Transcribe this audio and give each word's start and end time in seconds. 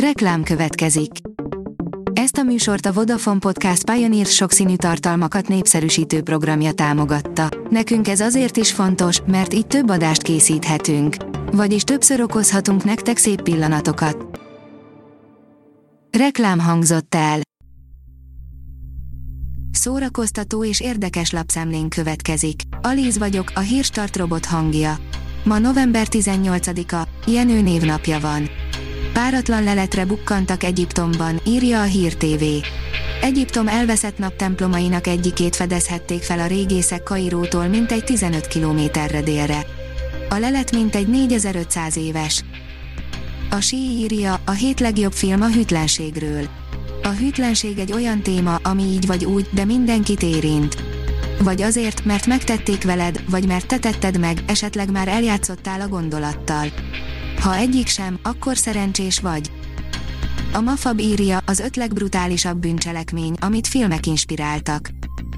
Reklám 0.00 0.42
következik. 0.42 1.10
Ezt 2.12 2.36
a 2.36 2.42
műsort 2.42 2.86
a 2.86 2.92
Vodafone 2.92 3.38
Podcast 3.38 3.90
Pioneer 3.90 4.26
sokszínű 4.26 4.76
tartalmakat 4.76 5.48
népszerűsítő 5.48 6.22
programja 6.22 6.72
támogatta. 6.72 7.48
Nekünk 7.70 8.08
ez 8.08 8.20
azért 8.20 8.56
is 8.56 8.72
fontos, 8.72 9.20
mert 9.26 9.54
így 9.54 9.66
több 9.66 9.90
adást 9.90 10.22
készíthetünk. 10.22 11.16
Vagyis 11.52 11.82
többször 11.82 12.20
okozhatunk 12.20 12.84
nektek 12.84 13.16
szép 13.16 13.42
pillanatokat. 13.42 14.40
Reklám 16.18 16.58
hangzott 16.58 17.14
el. 17.14 17.40
Szórakoztató 19.70 20.64
és 20.64 20.80
érdekes 20.80 21.30
lapszemlén 21.30 21.88
következik. 21.88 22.60
Alíz 22.82 23.18
vagyok, 23.18 23.52
a 23.54 23.60
hírstart 23.60 24.16
robot 24.16 24.44
hangja. 24.44 24.96
Ma 25.44 25.58
november 25.58 26.06
18-a, 26.10 27.08
Jenő 27.26 27.60
névnapja 27.60 28.20
van. 28.20 28.48
Páratlan 29.16 29.64
leletre 29.64 30.04
bukkantak 30.04 30.62
Egyiptomban, 30.62 31.40
írja 31.46 31.80
a 31.80 31.84
Hír 31.84 32.14
TV. 32.14 32.44
Egyiptom 33.20 33.68
elveszett 33.68 34.18
naptemplomainak 34.18 35.06
egyikét 35.06 35.56
fedezhették 35.56 36.22
fel 36.22 36.38
a 36.38 36.46
régészek 36.46 37.02
Kairótól 37.02 37.66
mintegy 37.66 38.04
15 38.04 38.46
kilométerre 38.46 39.22
délre. 39.22 39.66
A 40.28 40.36
lelet 40.36 40.72
mintegy 40.72 41.08
4500 41.08 41.96
éves. 41.96 42.44
A 43.50 43.60
sí 43.60 43.76
írja, 43.76 44.40
a 44.44 44.50
hét 44.50 44.80
legjobb 44.80 45.12
film 45.12 45.42
a 45.42 45.50
hűtlenségről. 45.50 46.48
A 47.02 47.08
hűtlenség 47.08 47.78
egy 47.78 47.92
olyan 47.92 48.22
téma, 48.22 48.54
ami 48.62 48.82
így 48.82 49.06
vagy 49.06 49.24
úgy, 49.24 49.48
de 49.52 49.64
mindenkit 49.64 50.22
érint. 50.22 50.76
Vagy 51.42 51.62
azért, 51.62 52.04
mert 52.04 52.26
megtették 52.26 52.84
veled, 52.84 53.22
vagy 53.30 53.46
mert 53.46 53.66
te 53.66 53.78
tetted 53.78 54.18
meg, 54.18 54.38
esetleg 54.46 54.90
már 54.90 55.08
eljátszottál 55.08 55.80
a 55.80 55.88
gondolattal. 55.88 56.72
Ha 57.40 57.56
egyik 57.56 57.86
sem, 57.86 58.18
akkor 58.22 58.56
szerencsés 58.56 59.20
vagy. 59.20 59.50
A 60.52 60.60
Mafab 60.60 60.98
írja 60.98 61.38
az 61.46 61.58
öt 61.58 61.76
legbrutálisabb 61.76 62.58
bűncselekmény, 62.58 63.34
amit 63.40 63.66
filmek 63.66 64.06
inspiráltak. 64.06 64.90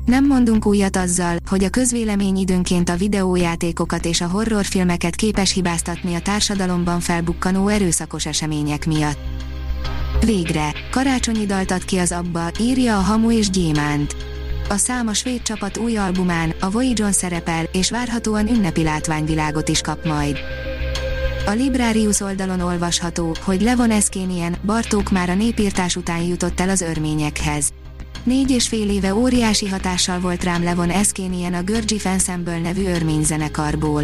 Nem 0.05 0.27
mondunk 0.27 0.67
újat 0.67 0.97
azzal, 0.97 1.37
hogy 1.49 1.65
a 1.65 1.71
közvélemény 1.71 2.37
időnként 2.37 2.89
a 2.89 2.97
videójátékokat 2.97 4.05
és 4.05 4.21
a 4.21 4.27
horrorfilmeket 4.27 5.15
képes 5.15 5.53
hibáztatni 5.53 6.15
a 6.15 6.21
társadalomban 6.21 7.01
felbukkanó 7.01 7.69
erőszakos 7.69 8.27
események 8.27 8.87
miatt. 8.87 9.19
Végre, 10.25 10.73
karácsonyi 10.91 11.47
dalt 11.47 11.71
ad 11.71 11.85
ki 11.85 11.99
az 11.99 12.13
abba, 12.13 12.51
írja 12.61 12.99
a 12.99 13.01
Hamu 13.01 13.33
és 13.33 13.51
Gyémánt. 13.51 14.17
A 14.69 14.77
szám 14.77 15.09
a 15.09 15.15
svéd 15.15 15.43
csapat 15.43 15.77
új 15.77 15.97
albumán, 15.97 16.55
a 16.61 16.71
Voyager 16.71 17.13
szerepel, 17.13 17.65
és 17.73 17.91
várhatóan 17.91 18.49
ünnepi 18.49 18.83
látványvilágot 18.83 19.69
is 19.69 19.81
kap 19.81 20.05
majd. 20.05 20.39
A 21.47 21.51
Librarius 21.51 22.21
oldalon 22.21 22.61
olvasható, 22.61 23.37
hogy 23.45 23.61
Levon 23.63 23.91
Eszkénien, 23.91 24.57
Bartók 24.65 25.11
már 25.11 25.31
a 25.31 25.35
népírtás 25.35 25.97
után 25.97 26.23
jutott 26.23 26.61
el 26.61 26.69
az 26.69 26.81
örményekhez. 26.81 27.73
Négy 28.23 28.51
és 28.51 28.69
fél 28.69 28.91
éve 28.91 29.15
óriási 29.15 29.69
hatással 29.69 30.21
volt 30.21 30.45
rám 30.45 30.63
Levon 30.63 30.91
Eszkénien 30.91 31.55
a 31.55 31.63
Görgyi 31.63 32.01
Ensemble 32.05 32.59
nevű 32.59 32.87
örményzenekarból. 32.87 34.03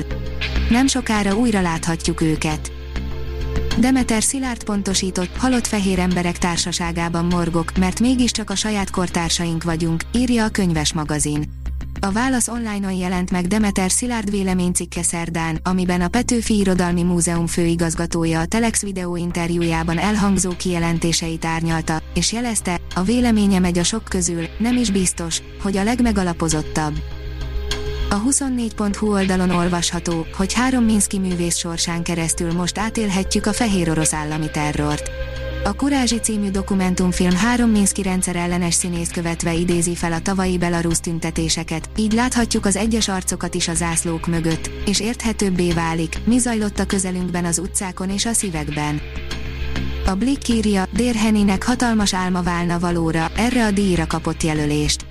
Nem 0.70 0.86
sokára 0.86 1.36
újra 1.36 1.60
láthatjuk 1.60 2.20
őket. 2.20 2.72
Demeter 3.78 4.22
Szilárd 4.22 4.64
pontosított, 4.64 5.36
halott 5.36 5.66
fehér 5.66 5.98
emberek 5.98 6.38
társaságában 6.38 7.24
morgok, 7.24 7.77
mert 7.78 8.00
mégiscsak 8.00 8.50
a 8.50 8.55
saját 8.55 8.90
kortársaink 8.90 9.64
vagyunk, 9.64 10.02
írja 10.12 10.44
a 10.44 10.48
könyves 10.48 10.92
magazin. 10.92 11.44
A 12.05 12.12
Válasz 12.12 12.48
online-on 12.48 12.92
jelent 12.92 13.30
meg 13.30 13.47
Demeter 13.47 13.91
Szilárd 13.91 14.30
véleménycikke 14.30 15.02
szerdán, 15.02 15.58
amiben 15.62 16.00
a 16.00 16.08
Petőfi 16.08 16.58
Irodalmi 16.58 17.02
Múzeum 17.02 17.46
főigazgatója 17.46 18.41
a 18.41 18.46
Telex 18.46 18.83
videó 18.83 19.16
interjújában 19.16 19.98
elhangzó 19.98 20.50
kijelentéseit 20.56 21.44
árnyalta, 21.44 22.02
és 22.14 22.33
jelezte, 22.33 22.80
a 22.94 23.02
véleménye 23.02 23.58
megy 23.58 23.78
a 23.78 23.83
sok 23.83 24.05
közül, 24.05 24.46
nem 24.58 24.77
is 24.77 24.91
biztos, 24.91 25.42
hogy 25.62 25.77
a 25.77 25.84
legmegalapozottabb. 25.84 26.95
A 28.11 28.23
24.hu 28.23 29.12
oldalon 29.12 29.51
olvasható, 29.51 30.27
hogy 30.36 30.52
három 30.52 30.84
Minszki 30.84 31.18
művész 31.18 31.57
sorsán 31.57 32.02
keresztül 32.02 32.52
most 32.52 32.78
átélhetjük 32.78 33.46
a 33.46 33.52
fehér 33.52 33.90
orosz 33.90 34.12
állami 34.12 34.51
terrort. 34.51 35.11
A 35.67 35.73
Kurázsi 35.73 36.19
című 36.19 36.51
dokumentumfilm 36.51 37.36
három 37.36 37.70
Minszki 37.70 38.02
rendszer 38.02 38.36
ellenes 38.36 38.75
színész 38.75 39.08
követve 39.08 39.52
idézi 39.52 39.95
fel 39.95 40.13
a 40.13 40.20
tavalyi 40.20 40.58
belarusz 40.58 41.01
tüntetéseket, 41.01 41.89
így 41.97 42.13
láthatjuk 42.13 42.67
az 42.67 42.77
egyes 42.77 43.08
arcokat 43.08 43.55
is 43.55 43.69
a 43.69 43.75
zászlók 43.75 44.27
mögött, 44.27 44.70
és 44.86 45.01
érthetőbbé 45.01 45.73
válik, 45.73 46.19
mi 46.25 46.39
zajlott 46.39 46.79
a 46.79 46.86
közelünkben 46.86 47.45
az 47.45 47.58
utcákon 47.58 48.11
és 48.11 48.27
a 48.27 48.33
szívekben. 48.33 49.01
A 50.07 50.14
Blick 50.14 50.48
írja, 50.48 50.85
Dérheninek 50.92 51.64
hatalmas 51.64 52.14
álma 52.14 52.42
válna 52.42 52.79
valóra, 52.79 53.31
erre 53.36 53.64
a 53.64 53.70
díjra 53.70 54.07
kapott 54.07 54.42
jelölést. 54.42 55.07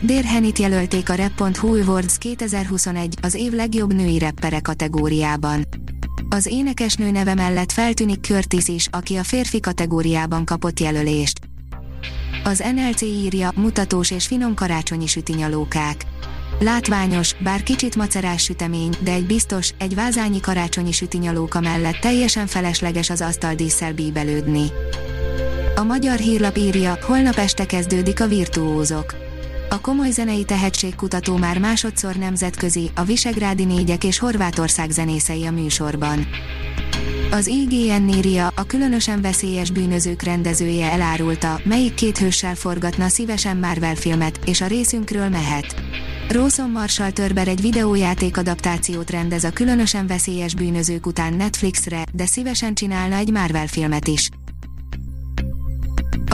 Dérhenit 0.00 0.58
jelölték 0.58 1.10
a 1.10 1.14
Rap.hu 1.14 1.80
Awards 1.80 2.18
2021 2.18 3.14
az 3.22 3.34
év 3.34 3.52
legjobb 3.52 3.94
női 3.94 4.18
reppere 4.18 4.60
kategóriában. 4.60 5.66
Az 6.28 6.46
énekesnő 6.46 7.10
neve 7.10 7.34
mellett 7.34 7.72
feltűnik 7.72 8.24
Curtis 8.24 8.68
is, 8.68 8.88
aki 8.90 9.16
a 9.16 9.22
férfi 9.22 9.60
kategóriában 9.60 10.44
kapott 10.44 10.80
jelölést. 10.80 11.40
Az 12.44 12.64
NLC 12.74 13.02
írja, 13.02 13.52
mutatós 13.54 14.10
és 14.10 14.26
finom 14.26 14.54
karácsonyi 14.54 15.06
sütinyalókák. 15.06 16.04
Látványos, 16.58 17.34
bár 17.38 17.62
kicsit 17.62 17.96
macerás 17.96 18.42
sütemény, 18.42 18.94
de 19.00 19.12
egy 19.12 19.26
biztos, 19.26 19.74
egy 19.78 19.94
vázányi 19.94 20.40
karácsonyi 20.40 20.92
sütinyalóka 20.92 21.60
mellett 21.60 21.96
teljesen 21.96 22.46
felesleges 22.46 23.10
az 23.10 23.20
asztaldísszel 23.20 23.92
bíbelődni. 23.92 24.66
A 25.76 25.82
magyar 25.82 26.18
hírlap 26.18 26.56
írja, 26.56 26.98
holnap 27.02 27.36
este 27.36 27.66
kezdődik 27.66 28.20
a 28.20 28.26
virtuózok. 28.26 29.25
A 29.68 29.80
komoly 29.80 30.10
zenei 30.10 30.44
tehetségkutató 30.44 31.36
már 31.36 31.58
másodszor 31.58 32.14
nemzetközi, 32.14 32.90
a 32.94 33.02
Visegrádi 33.02 33.64
négyek 33.64 34.04
és 34.04 34.18
Horvátország 34.18 34.90
zenészei 34.90 35.46
a 35.46 35.50
műsorban. 35.50 36.26
Az 37.30 37.46
IGN 37.46 38.08
írja, 38.08 38.52
a 38.56 38.62
különösen 38.62 39.20
veszélyes 39.20 39.70
bűnözők 39.70 40.22
rendezője 40.22 40.90
elárulta, 40.90 41.60
melyik 41.64 41.94
két 41.94 42.18
hőssel 42.18 42.54
forgatna 42.54 43.08
szívesen 43.08 43.56
Marvel 43.56 43.94
filmet, 43.94 44.38
és 44.44 44.60
a 44.60 44.66
részünkről 44.66 45.28
mehet. 45.28 45.74
Rawson 46.28 46.70
Marshall 46.70 47.10
Törber 47.10 47.48
egy 47.48 47.60
videójáték 47.60 48.36
adaptációt 48.36 49.10
rendez 49.10 49.44
a 49.44 49.50
különösen 49.50 50.06
veszélyes 50.06 50.54
bűnözők 50.54 51.06
után 51.06 51.34
Netflixre, 51.34 52.04
de 52.12 52.26
szívesen 52.26 52.74
csinálna 52.74 53.16
egy 53.16 53.30
Marvel 53.30 53.66
filmet 53.66 54.08
is. 54.08 54.28